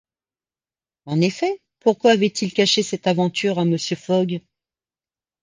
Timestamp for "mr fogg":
3.65-4.41